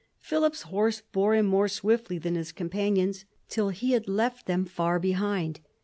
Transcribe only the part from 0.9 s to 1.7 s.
bore him more